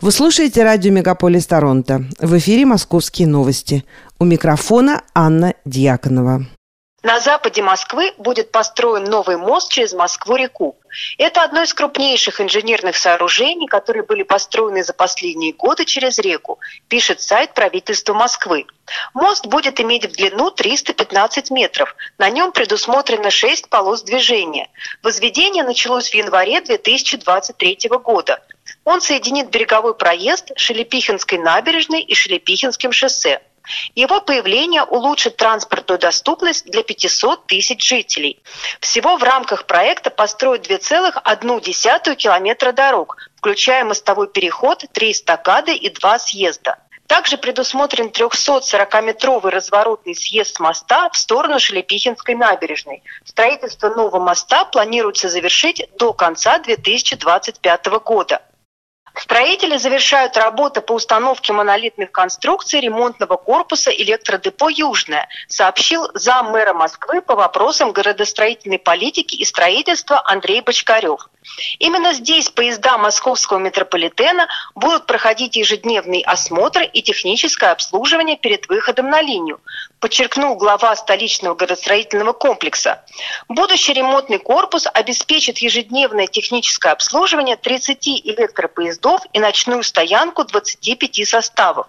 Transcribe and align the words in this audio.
Вы 0.00 0.10
слушаете 0.10 0.64
радио 0.64 0.90
«Мегаполис 0.90 1.46
Торонто». 1.46 2.04
В 2.18 2.36
эфире 2.38 2.66
«Московские 2.66 3.28
новости». 3.28 3.84
У 4.18 4.24
микрофона 4.24 5.04
Анна 5.14 5.54
Дьяконова. 5.64 6.46
На 7.04 7.20
западе 7.20 7.62
Москвы 7.62 8.12
будет 8.18 8.50
построен 8.50 9.04
новый 9.04 9.36
мост 9.36 9.70
через 9.70 9.92
Москву-реку. 9.92 10.76
Это 11.16 11.44
одно 11.44 11.62
из 11.62 11.72
крупнейших 11.72 12.40
инженерных 12.40 12.96
сооружений, 12.96 13.68
которые 13.68 14.02
были 14.02 14.24
построены 14.24 14.82
за 14.82 14.94
последние 14.94 15.52
годы 15.52 15.84
через 15.84 16.18
реку, 16.18 16.58
пишет 16.88 17.20
сайт 17.20 17.54
правительства 17.54 18.14
Москвы. 18.14 18.66
Мост 19.12 19.46
будет 19.46 19.80
иметь 19.80 20.06
в 20.06 20.16
длину 20.16 20.50
315 20.50 21.50
метров. 21.50 21.94
На 22.18 22.30
нем 22.30 22.50
предусмотрено 22.50 23.30
6 23.30 23.68
полос 23.68 24.02
движения. 24.02 24.68
Возведение 25.04 25.62
началось 25.62 26.10
в 26.10 26.14
январе 26.14 26.62
2023 26.62 27.90
года. 28.02 28.40
Он 28.84 29.00
соединит 29.00 29.48
береговой 29.48 29.94
проезд 29.94 30.52
Шелепихинской 30.56 31.38
набережной 31.38 32.02
и 32.02 32.14
Шелепихинским 32.14 32.92
шоссе. 32.92 33.40
Его 33.94 34.20
появление 34.20 34.82
улучшит 34.82 35.38
транспортную 35.38 35.98
доступность 35.98 36.66
для 36.66 36.82
500 36.82 37.46
тысяч 37.46 37.82
жителей. 37.82 38.42
Всего 38.80 39.16
в 39.16 39.22
рамках 39.22 39.66
проекта 39.66 40.10
построят 40.10 40.68
2,1 40.68 42.14
километра 42.16 42.72
дорог, 42.72 43.16
включая 43.36 43.84
мостовой 43.84 44.28
переход, 44.28 44.84
три 44.92 45.12
эстакады 45.12 45.74
и 45.74 45.88
два 45.88 46.18
съезда. 46.18 46.76
Также 47.06 47.36
предусмотрен 47.38 48.08
340-метровый 48.08 49.50
разворотный 49.50 50.14
съезд 50.14 50.58
моста 50.60 51.08
в 51.10 51.16
сторону 51.16 51.58
Шелепихинской 51.58 52.34
набережной. 52.34 53.02
Строительство 53.24 53.88
нового 53.88 54.20
моста 54.20 54.64
планируется 54.64 55.28
завершить 55.28 55.86
до 55.98 56.12
конца 56.12 56.58
2025 56.58 57.86
года. 58.04 58.42
Строители 59.24 59.78
завершают 59.78 60.36
работы 60.36 60.82
по 60.82 60.92
установке 60.92 61.54
монолитных 61.54 62.12
конструкций 62.12 62.80
ремонтного 62.80 63.36
корпуса 63.38 63.90
электродепо 63.90 64.68
«Южное», 64.68 65.28
сообщил 65.48 66.10
зам 66.12 66.50
мэра 66.50 66.74
Москвы 66.74 67.22
по 67.22 67.34
вопросам 67.34 67.92
городостроительной 67.92 68.78
политики 68.78 69.34
и 69.34 69.46
строительства 69.46 70.22
Андрей 70.26 70.60
Бочкарев. 70.60 71.30
Именно 71.78 72.14
здесь 72.14 72.48
поезда 72.48 72.98
московского 72.98 73.58
метрополитена 73.58 74.48
будут 74.74 75.06
проходить 75.06 75.56
ежедневный 75.56 76.22
осмотр 76.22 76.82
и 76.82 77.02
техническое 77.02 77.70
обслуживание 77.70 78.36
перед 78.36 78.68
выходом 78.68 79.10
на 79.10 79.20
линию, 79.20 79.60
подчеркнул 80.00 80.56
глава 80.56 80.94
столичного 80.96 81.54
городостроительного 81.54 82.32
комплекса. 82.32 83.04
Будущий 83.48 83.92
ремонтный 83.92 84.38
корпус 84.38 84.86
обеспечит 84.92 85.58
ежедневное 85.58 86.26
техническое 86.26 86.92
обслуживание 86.92 87.56
30 87.56 88.08
электропоездов 88.24 89.22
и 89.32 89.38
ночную 89.38 89.82
стоянку 89.82 90.44
25 90.44 91.28
составов. 91.28 91.86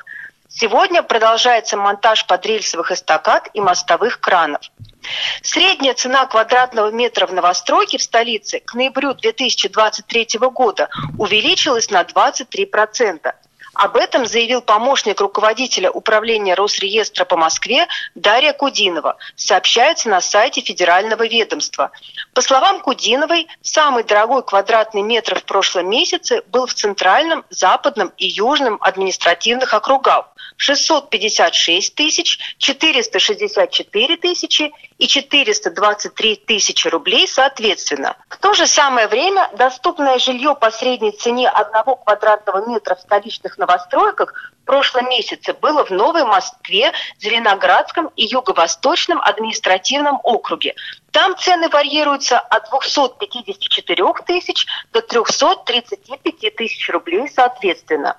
Сегодня 0.57 1.03
продолжается 1.03 1.75
монтаж 1.75 2.25
подрельсовых 2.27 2.89
эстакад 2.89 3.49
и 3.53 3.59
мостовых 3.59 4.21
кранов. 4.21 4.61
Средняя 5.43 5.93
цена 5.93 6.25
квадратного 6.27 6.91
метра 6.91 7.27
в 7.27 7.33
новостройке 7.33 7.97
в 7.97 8.01
столице 8.01 8.61
к 8.61 8.73
ноябрю 8.73 9.13
2023 9.15 10.39
года 10.53 10.87
увеличилась 11.17 11.91
на 11.91 12.03
23%. 12.03 13.33
Об 13.75 13.97
этом 13.97 14.25
заявил 14.25 14.61
помощник 14.61 15.19
руководителя 15.19 15.91
управления 15.91 16.53
Росреестра 16.53 17.25
по 17.25 17.35
Москве 17.35 17.87
Дарья 18.15 18.53
Кудинова, 18.53 19.17
сообщается 19.35 20.07
на 20.07 20.21
сайте 20.21 20.61
федерального 20.61 21.27
ведомства. 21.27 21.91
По 22.33 22.41
словам 22.41 22.79
Кудиновой, 22.79 23.47
самый 23.61 24.05
дорогой 24.05 24.43
квадратный 24.43 25.01
метр 25.01 25.37
в 25.37 25.43
прошлом 25.43 25.89
месяце 25.89 26.41
был 26.47 26.67
в 26.67 26.73
центральном, 26.73 27.43
западном 27.49 28.13
и 28.17 28.27
южном 28.27 28.77
административных 28.79 29.73
округах. 29.73 30.31
656 30.55 31.95
тысяч, 31.95 32.39
464 32.59 34.17
тысячи 34.17 34.71
и 34.97 35.07
423 35.07 36.35
тысячи 36.47 36.87
рублей 36.87 37.27
соответственно. 37.27 38.15
В 38.29 38.37
то 38.37 38.53
же 38.53 38.65
самое 38.67 39.07
время 39.07 39.49
доступное 39.57 40.19
жилье 40.19 40.55
по 40.55 40.71
средней 40.71 41.11
цене 41.11 41.49
одного 41.49 41.95
квадратного 41.95 42.67
метра 42.67 42.95
в 42.95 43.01
столичных 43.01 43.57
новостройках 43.57 44.53
в 44.61 44.65
прошлом 44.65 45.09
месяце 45.09 45.53
было 45.53 45.85
в 45.85 45.91
Новой 45.91 46.23
Москве, 46.23 46.91
Зеленоградском 47.19 48.09
и 48.15 48.25
Юго-Восточном 48.25 49.21
административном 49.21 50.19
округе. 50.23 50.75
Там 51.11 51.37
цены 51.37 51.69
варьируются 51.69 52.39
от 52.39 52.69
254 52.69 54.03
тысяч 54.25 54.65
до 54.91 55.01
335 55.01 56.55
тысяч 56.55 56.89
рублей 56.89 57.29
соответственно. 57.29 58.17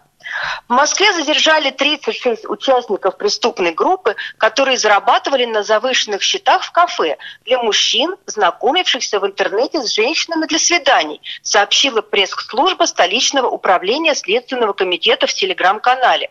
В 0.69 0.73
Москве 0.73 1.13
задержали 1.13 1.71
36 1.71 2.47
участников 2.49 3.17
преступной 3.17 3.73
группы, 3.73 4.17
которые 4.39 4.77
зарабатывали 4.77 5.45
на 5.45 5.63
завышенных 5.63 6.23
счетах 6.23 6.65
в 6.65 6.73
кафе 6.73 7.17
для 7.45 7.63
мужчин, 7.63 8.17
знакомившихся 8.27 9.21
в 9.21 9.27
интернете 9.27 9.83
с 9.83 9.93
женщинами 9.93 10.47
для 10.47 10.59
свиданий, 10.59 11.21
сообщила 11.43 12.03
пресс-служба 12.03 12.85
столичного 12.85 13.49
управления 13.49 14.15
Следственного 14.15 14.73
комитета 14.73 15.27
в 15.27 15.33
телеграм-канале. 15.33 16.31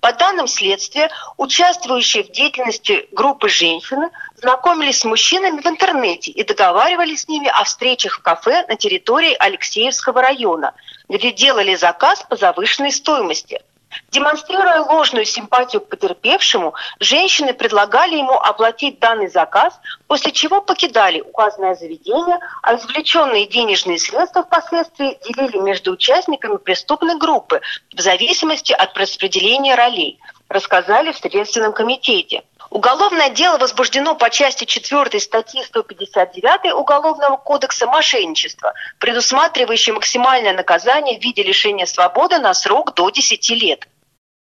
По 0.00 0.12
данным 0.12 0.46
следствия, 0.46 1.10
участвующие 1.36 2.24
в 2.24 2.30
деятельности 2.30 3.08
группы 3.12 3.48
женщины 3.48 4.10
знакомились 4.36 5.00
с 5.00 5.04
мужчинами 5.04 5.60
в 5.60 5.66
интернете 5.66 6.30
и 6.30 6.44
договаривались 6.44 7.22
с 7.22 7.28
ними 7.28 7.48
о 7.48 7.64
встречах 7.64 8.18
в 8.18 8.22
кафе 8.22 8.64
на 8.68 8.76
территории 8.76 9.34
Алексеевского 9.38 10.22
района, 10.22 10.74
где 11.08 11.32
делали 11.32 11.74
заказ 11.74 12.24
по 12.28 12.36
завышенной 12.36 12.92
стоимости– 12.92 13.60
Демонстрируя 14.10 14.80
ложную 14.82 15.24
симпатию 15.24 15.80
к 15.80 15.88
потерпевшему, 15.88 16.74
женщины 17.00 17.54
предлагали 17.54 18.16
ему 18.16 18.32
оплатить 18.32 18.98
данный 18.98 19.28
заказ, 19.28 19.78
после 20.06 20.32
чего 20.32 20.60
покидали 20.60 21.20
указанное 21.20 21.74
заведение, 21.74 22.38
а 22.62 22.76
извлеченные 22.76 23.46
денежные 23.46 23.98
средства 23.98 24.42
впоследствии 24.42 25.18
делили 25.26 25.58
между 25.58 25.92
участниками 25.92 26.56
преступной 26.56 27.18
группы 27.18 27.60
в 27.94 28.00
зависимости 28.00 28.72
от 28.72 28.96
распределения 28.96 29.74
ролей, 29.74 30.18
рассказали 30.48 31.12
в 31.12 31.18
Следственном 31.18 31.72
комитете. 31.72 32.42
Уголовное 32.74 33.30
дело 33.30 33.56
возбуждено 33.58 34.16
по 34.16 34.30
части 34.30 34.64
4 34.64 35.20
статьи 35.20 35.62
159 35.62 36.74
Уголовного 36.74 37.36
кодекса 37.36 37.86
«Мошенничество», 37.86 38.74
предусматривающей 38.98 39.92
максимальное 39.92 40.52
наказание 40.52 41.20
в 41.20 41.22
виде 41.22 41.44
лишения 41.44 41.86
свободы 41.86 42.38
на 42.38 42.52
срок 42.52 42.92
до 42.94 43.10
10 43.10 43.48
лет. 43.50 43.86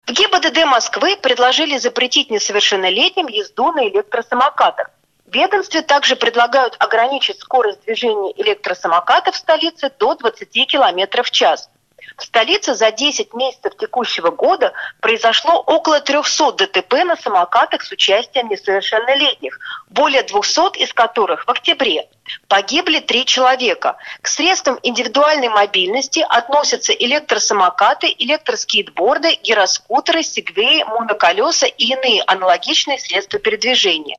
В 0.06 0.12
ГИБДД 0.12 0.66
Москвы 0.66 1.16
предложили 1.16 1.78
запретить 1.78 2.30
несовершеннолетним 2.30 3.26
езду 3.28 3.72
на 3.72 3.88
электросамокатах. 3.88 4.90
В 5.24 5.34
ведомстве 5.34 5.80
также 5.80 6.14
предлагают 6.14 6.76
ограничить 6.78 7.40
скорость 7.40 7.82
движения 7.86 8.34
электросамокатов 8.36 9.34
в 9.34 9.38
столице 9.38 9.90
до 9.98 10.14
20 10.14 10.66
км 10.66 11.22
в 11.22 11.30
час– 11.30 11.70
в 12.16 12.24
столице 12.24 12.74
за 12.74 12.90
10 12.90 13.34
месяцев 13.34 13.76
текущего 13.76 14.30
года 14.30 14.72
произошло 15.00 15.60
около 15.60 16.00
300 16.00 16.52
ДТП 16.52 17.04
на 17.04 17.16
самокатах 17.16 17.82
с 17.82 17.90
участием 17.92 18.48
несовершеннолетних, 18.48 19.58
более 19.88 20.22
200 20.22 20.78
из 20.78 20.92
которых 20.92 21.46
в 21.46 21.50
октябре. 21.50 22.08
Погибли 22.48 23.00
три 23.00 23.24
человека. 23.24 23.96
К 24.22 24.28
средствам 24.28 24.78
индивидуальной 24.82 25.48
мобильности 25.48 26.24
относятся 26.28 26.92
электросамокаты, 26.92 28.14
электроскейтборды, 28.18 29.34
гироскутеры, 29.42 30.22
сегвеи, 30.22 30.84
моноколеса 30.84 31.66
и 31.66 31.92
иные 31.92 32.22
аналогичные 32.26 32.98
средства 32.98 33.38
передвижения. 33.38 34.16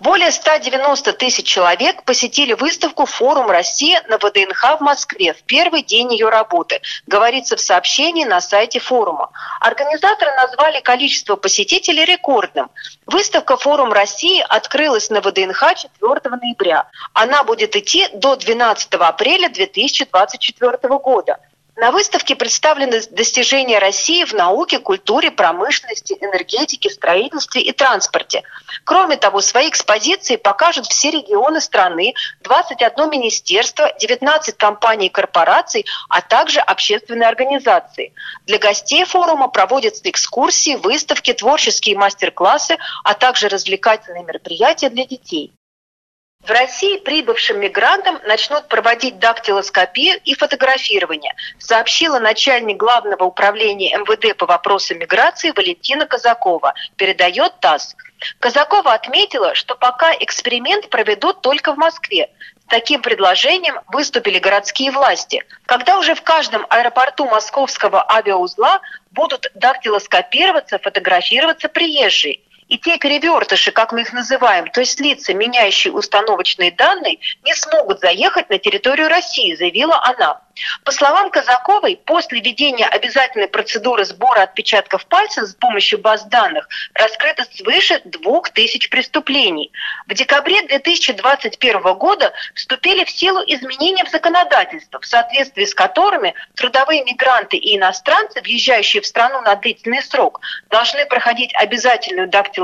Более 0.00 0.30
190 0.30 1.12
тысяч 1.14 1.46
человек 1.46 2.02
посетили 2.04 2.52
выставку 2.52 3.06
«Форум 3.06 3.50
России» 3.50 3.98
на 4.08 4.18
ВДНХ 4.18 4.78
в 4.78 4.80
Москве 4.80 5.32
в 5.32 5.42
первый 5.44 5.82
день 5.82 6.12
ее 6.12 6.28
работы, 6.28 6.80
говорится 7.06 7.56
в 7.56 7.60
сообщении 7.60 8.24
на 8.24 8.40
сайте 8.40 8.80
форума. 8.80 9.30
Организаторы 9.60 10.32
назвали 10.34 10.80
количество 10.80 11.36
посетителей 11.36 12.04
рекордным. 12.04 12.70
Выставка 13.06 13.56
«Форум 13.56 13.92
России» 13.92 14.44
открылась 14.48 15.10
на 15.10 15.20
ВДНХ 15.20 15.74
4 15.74 16.36
ноября. 16.36 16.88
Она 17.12 17.44
будет 17.44 17.76
идти 17.76 18.08
до 18.12 18.36
12 18.36 18.94
апреля 18.94 19.48
2024 19.48 20.98
года. 20.98 21.38
На 21.74 21.90
выставке 21.90 22.36
представлены 22.36 23.00
достижения 23.10 23.78
России 23.78 24.24
в 24.24 24.34
науке, 24.34 24.78
культуре, 24.78 25.30
промышленности, 25.30 26.12
энергетике, 26.20 26.90
строительстве 26.90 27.62
и 27.62 27.72
транспорте. 27.72 28.42
Кроме 28.84 29.16
того, 29.16 29.40
свои 29.40 29.70
экспозиции 29.70 30.36
покажут 30.36 30.86
все 30.86 31.10
регионы 31.10 31.62
страны, 31.62 32.12
21 32.42 33.10
министерство, 33.10 33.90
19 33.98 34.56
компаний 34.58 35.06
и 35.06 35.08
корпораций, 35.10 35.86
а 36.10 36.20
также 36.20 36.60
общественные 36.60 37.28
организации. 37.28 38.12
Для 38.46 38.58
гостей 38.58 39.04
форума 39.06 39.48
проводятся 39.48 40.02
экскурсии, 40.04 40.76
выставки, 40.76 41.32
творческие 41.32 41.96
мастер-классы, 41.96 42.76
а 43.02 43.14
также 43.14 43.48
развлекательные 43.48 44.24
мероприятия 44.24 44.90
для 44.90 45.06
детей. 45.06 45.54
В 46.42 46.50
России 46.50 46.98
прибывшим 46.98 47.60
мигрантам 47.60 48.18
начнут 48.26 48.66
проводить 48.66 49.20
дактилоскопию 49.20 50.20
и 50.24 50.34
фотографирование, 50.34 51.34
сообщила 51.58 52.18
начальник 52.18 52.78
Главного 52.78 53.24
управления 53.24 53.96
МВД 53.96 54.36
по 54.36 54.46
вопросам 54.46 54.98
миграции 54.98 55.52
Валентина 55.54 56.04
Казакова, 56.04 56.74
передает 56.96 57.60
ТАСС. 57.60 57.94
Казакова 58.40 58.92
отметила, 58.92 59.54
что 59.54 59.76
пока 59.76 60.12
эксперимент 60.14 60.90
проведут 60.90 61.42
только 61.42 61.74
в 61.74 61.76
Москве. 61.76 62.28
Таким 62.68 63.02
предложением 63.02 63.78
выступили 63.92 64.40
городские 64.40 64.90
власти. 64.90 65.44
Когда 65.66 65.98
уже 65.98 66.16
в 66.16 66.22
каждом 66.22 66.66
аэропорту 66.70 67.26
московского 67.26 68.04
авиаузла 68.10 68.80
будут 69.12 69.46
дактилоскопироваться, 69.54 70.80
фотографироваться 70.80 71.68
приезжие– 71.68 72.40
и 72.72 72.78
те 72.78 72.96
перевертыши, 72.96 73.70
как 73.70 73.92
мы 73.92 74.00
их 74.00 74.14
называем, 74.14 74.66
то 74.70 74.80
есть 74.80 74.98
лица, 74.98 75.34
меняющие 75.34 75.92
установочные 75.92 76.70
данные, 76.70 77.18
не 77.44 77.54
смогут 77.54 78.00
заехать 78.00 78.48
на 78.48 78.56
территорию 78.58 79.08
России, 79.08 79.54
заявила 79.54 80.02
она. 80.02 80.40
По 80.84 80.92
словам 80.92 81.30
Казаковой, 81.30 82.00
после 82.04 82.40
введения 82.40 82.86
обязательной 82.86 83.48
процедуры 83.48 84.04
сбора 84.04 84.42
отпечатков 84.42 85.06
пальцев 85.06 85.48
с 85.48 85.54
помощью 85.54 85.98
баз 85.98 86.24
данных 86.24 86.68
раскрыто 86.94 87.44
свыше 87.54 88.00
2000 88.04 88.90
преступлений. 88.90 89.72
В 90.06 90.14
декабре 90.14 90.62
2021 90.62 91.82
года 91.94 92.32
вступили 92.54 93.04
в 93.04 93.10
силу 93.10 93.40
изменения 93.46 94.04
в 94.04 94.10
законодательство, 94.10 95.00
в 95.00 95.06
соответствии 95.06 95.64
с 95.64 95.74
которыми 95.74 96.34
трудовые 96.54 97.04
мигранты 97.04 97.56
и 97.56 97.76
иностранцы, 97.76 98.40
въезжающие 98.42 99.02
в 99.02 99.06
страну 99.06 99.40
на 99.40 99.54
длительный 99.56 100.02
срок, 100.02 100.40
должны 100.70 101.06
проходить 101.06 101.54
обязательную 101.54 102.28
дактилоскопию, 102.28 102.61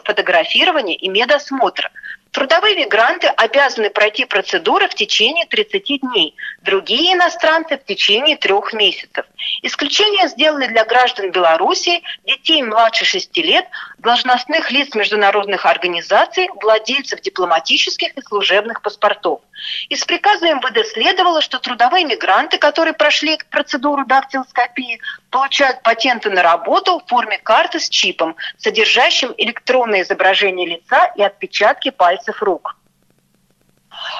фотографирование 0.00 0.96
и 0.96 1.08
медосмотр. 1.08 1.90
Трудовые 2.34 2.74
мигранты 2.74 3.28
обязаны 3.28 3.90
пройти 3.90 4.24
процедуры 4.24 4.88
в 4.88 4.94
течение 4.96 5.46
30 5.46 6.00
дней, 6.00 6.34
другие 6.62 7.14
иностранцы 7.14 7.78
в 7.78 7.84
течение 7.84 8.36
трех 8.36 8.72
месяцев. 8.72 9.24
Исключение 9.62 10.26
сделаны 10.26 10.66
для 10.66 10.84
граждан 10.84 11.30
Беларуси, 11.30 12.02
детей 12.26 12.60
младше 12.64 13.04
6 13.04 13.36
лет, 13.38 13.66
должностных 13.98 14.72
лиц 14.72 14.96
международных 14.96 15.64
организаций, 15.64 16.48
владельцев 16.60 17.20
дипломатических 17.20 18.18
и 18.18 18.22
служебных 18.22 18.82
паспортов. 18.82 19.40
Из 19.88 20.04
приказа 20.04 20.52
МВД 20.52 20.88
следовало, 20.88 21.40
что 21.40 21.60
трудовые 21.60 22.04
мигранты, 22.04 22.58
которые 22.58 22.94
прошли 22.94 23.38
процедуру 23.50 24.04
дактилоскопии, 24.06 25.00
получают 25.30 25.82
патенты 25.82 26.30
на 26.30 26.42
работу 26.42 26.98
в 26.98 27.08
форме 27.08 27.38
карты 27.38 27.78
с 27.78 27.88
чипом, 27.88 28.36
содержащим 28.58 29.32
электронное 29.38 30.02
изображение 30.02 30.66
лица 30.66 31.12
и 31.16 31.22
отпечатки 31.22 31.90
пальцев 32.24 32.42
рук. 32.42 32.76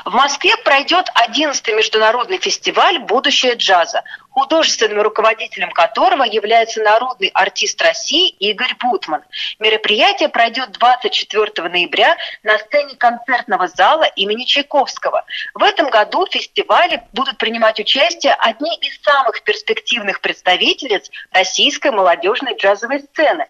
В 0.05 0.13
Москве 0.13 0.57
пройдет 0.65 1.07
11-й 1.29 1.75
международный 1.75 2.39
фестиваль 2.39 3.01
«Будущее 3.01 3.55
джаза», 3.55 4.05
художественным 4.31 5.03
руководителем 5.03 5.71
которого 5.73 6.23
является 6.23 6.81
народный 6.81 7.29
артист 7.35 7.83
России 7.83 8.29
Игорь 8.39 8.75
Бутман. 8.81 9.25
Мероприятие 9.59 10.29
пройдет 10.29 10.71
24 10.73 11.69
ноября 11.69 12.17
на 12.45 12.57
сцене 12.59 12.95
концертного 12.95 13.67
зала 13.67 14.05
имени 14.05 14.45
Чайковского. 14.45 15.25
В 15.55 15.63
этом 15.63 15.91
году 15.91 16.25
в 16.25 16.31
фестивале 16.31 17.03
будут 17.13 17.39
принимать 17.39 17.81
участие 17.81 18.35
одни 18.35 18.77
из 18.77 19.03
самых 19.03 19.43
перспективных 19.43 20.21
представительниц 20.21 21.11
российской 21.33 21.91
молодежной 21.91 22.57
джазовой 22.57 23.01
сцены. 23.01 23.49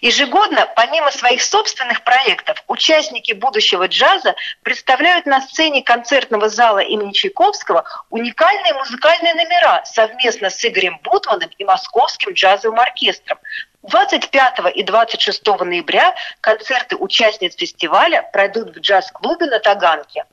Ежегодно, 0.00 0.68
помимо 0.76 1.10
своих 1.10 1.42
собственных 1.42 2.02
проектов, 2.04 2.62
участники 2.68 3.32
будущего 3.32 3.86
джаза 3.86 4.34
представляют 4.62 5.26
на 5.26 5.40
сцене 5.40 5.82
концертного 5.82 6.48
зала 6.48 6.78
имени 6.78 7.12
Чайковского 7.12 7.84
уникальные 8.10 8.74
музыкальные 8.74 9.34
номера 9.34 9.84
совместно 9.84 10.50
с 10.50 10.64
Игорем 10.64 10.98
Бутманом 11.02 11.50
и 11.58 11.64
Московским 11.64 12.32
джазовым 12.32 12.80
оркестром. 12.80 13.38
25 13.82 14.74
и 14.74 14.82
26 14.82 15.46
ноября 15.46 16.14
концерты 16.40 16.96
участниц 16.96 17.56
фестиваля 17.56 18.28
пройдут 18.32 18.76
в 18.76 18.80
джаз-клубе 18.80 19.46
на 19.46 19.58
Таганке. 19.58 20.24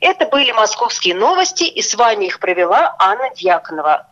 Это 0.00 0.26
были 0.26 0.52
московские 0.52 1.14
новости, 1.14 1.64
и 1.64 1.82
с 1.82 1.94
вами 1.94 2.26
их 2.26 2.40
провела 2.40 2.94
Анна 2.98 3.30
Дьяконова. 3.34 4.08